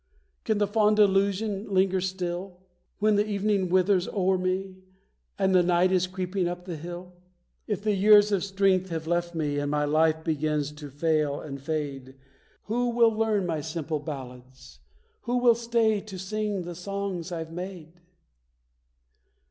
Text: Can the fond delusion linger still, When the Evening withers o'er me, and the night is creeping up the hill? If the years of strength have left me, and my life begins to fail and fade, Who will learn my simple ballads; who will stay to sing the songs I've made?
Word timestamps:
Can 0.45 0.57
the 0.57 0.65
fond 0.65 0.95
delusion 0.95 1.71
linger 1.71 2.01
still, 2.01 2.57
When 2.97 3.17
the 3.17 3.27
Evening 3.27 3.69
withers 3.69 4.07
o'er 4.07 4.39
me, 4.39 4.77
and 5.37 5.53
the 5.53 5.61
night 5.61 5.91
is 5.91 6.07
creeping 6.07 6.47
up 6.47 6.65
the 6.65 6.75
hill? 6.75 7.13
If 7.67 7.83
the 7.83 7.93
years 7.93 8.31
of 8.31 8.43
strength 8.43 8.89
have 8.89 9.05
left 9.05 9.35
me, 9.35 9.59
and 9.59 9.69
my 9.69 9.85
life 9.85 10.23
begins 10.23 10.71
to 10.71 10.89
fail 10.89 11.39
and 11.39 11.61
fade, 11.61 12.15
Who 12.63 12.89
will 12.89 13.11
learn 13.11 13.45
my 13.45 13.61
simple 13.61 13.99
ballads; 13.99 14.79
who 15.25 15.37
will 15.37 15.53
stay 15.53 16.01
to 16.01 16.17
sing 16.17 16.63
the 16.63 16.73
songs 16.73 17.31
I've 17.31 17.51
made? 17.51 18.01